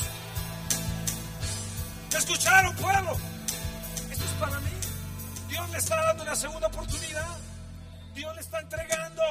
[2.25, 3.19] ¿Me escucharon, pueblo?
[4.11, 4.71] Esto es para mí.
[5.47, 7.37] Dios le está dando una segunda oportunidad.
[8.15, 9.23] Dios le está entregando.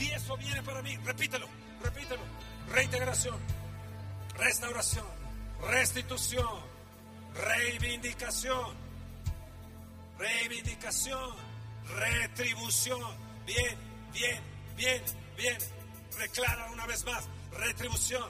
[0.00, 0.96] Y eso viene para mí.
[0.96, 1.46] Repítelo,
[1.80, 2.22] repítelo.
[2.72, 3.36] Reintegración,
[4.36, 5.06] restauración,
[5.60, 6.58] restitución,
[7.34, 8.74] reivindicación,
[10.18, 11.36] reivindicación,
[11.86, 13.16] retribución.
[13.46, 13.78] Bien,
[14.12, 14.40] bien,
[14.76, 15.02] bien,
[15.36, 15.58] bien.
[16.18, 17.28] Reclara una vez más.
[17.52, 18.28] Retribución,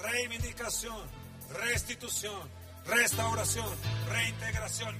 [0.00, 1.02] reivindicación,
[1.60, 3.66] restitución, restauración,
[4.08, 4.98] reintegración.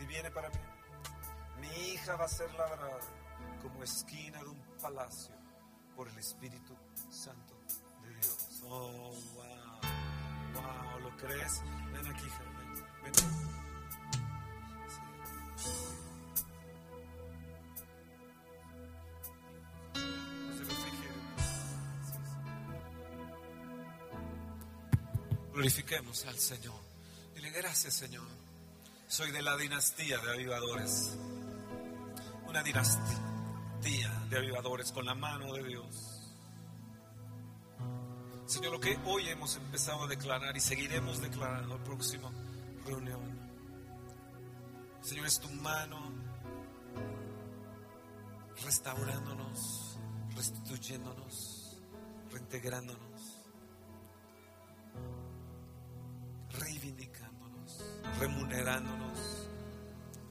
[0.00, 0.56] Y viene para mí.
[1.60, 2.98] Mi hija va a ser labrada
[3.62, 5.34] como esquina de un palacio
[5.96, 6.76] por el Espíritu
[7.18, 7.54] Santo
[8.04, 8.62] de Dios.
[8.64, 9.80] Oh, wow.
[10.54, 11.62] Wow, ¿lo crees?
[11.92, 12.28] Ven aquí.
[13.02, 13.14] Ven, ven.
[15.56, 15.70] Sí.
[25.52, 26.80] Glorifiquemos al Señor.
[27.34, 28.28] Dile gracias, Señor.
[29.08, 31.18] Soy de la dinastía de avivadores.
[32.46, 36.17] Una dinastía de avivadores con la mano de Dios.
[38.48, 42.32] Señor, lo que hoy hemos empezado a declarar y seguiremos declarando la próxima
[42.86, 43.20] reunión.
[45.02, 45.98] Señor, es tu mano
[48.64, 49.98] restaurándonos,
[50.34, 51.76] restituyéndonos,
[52.32, 53.42] reintegrándonos,
[56.52, 57.84] reivindicándonos,
[58.18, 59.48] remunerándonos.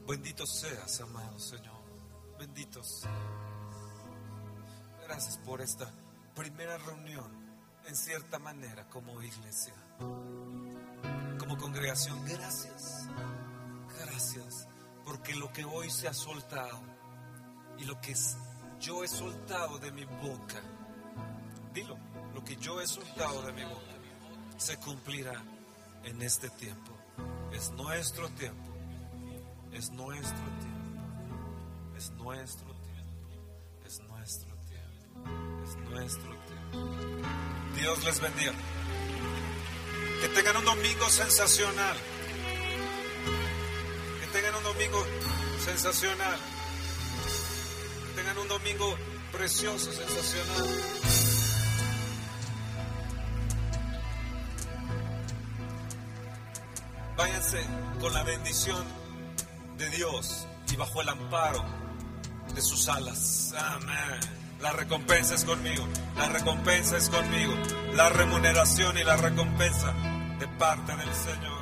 [0.08, 1.84] Bendito seas, amado Señor.
[2.40, 3.14] Bendito seas.
[5.06, 5.94] Gracias por esta
[6.34, 7.37] primera reunión,
[7.88, 9.74] en cierta manera, como iglesia,
[11.40, 12.24] como congregación.
[12.26, 13.08] Gracias.
[14.00, 14.68] Gracias.
[15.06, 16.82] Porque lo que hoy se ha soltado
[17.78, 18.14] y lo que
[18.80, 20.62] yo he soltado de mi boca,
[21.74, 21.98] dilo,
[22.34, 23.82] lo que yo he soltado de mi boca,
[24.58, 25.42] se cumplirá
[26.04, 26.92] en este tiempo.
[27.54, 28.72] Es nuestro tiempo.
[29.72, 31.96] Es nuestro tiempo.
[31.96, 32.77] Es nuestro tiempo.
[35.68, 36.98] Es nuestro tiempo.
[37.76, 38.54] Dios les bendiga.
[40.22, 41.98] Que tengan un domingo sensacional.
[44.22, 45.06] Que tengan un domingo
[45.60, 46.40] sensacional.
[48.06, 48.96] Que tengan un domingo
[49.34, 50.68] precioso, sensacional.
[57.18, 57.66] Váyanse
[58.00, 58.86] con la bendición
[59.78, 61.66] de Dios y bajo el amparo
[62.56, 63.54] de sus alas.
[63.58, 64.37] Amén.
[64.62, 65.88] La recompensa es conmigo.
[66.16, 67.54] La recompensa es conmigo.
[67.96, 69.94] La remuneración y la recompensa
[70.40, 71.57] de parte del Señor.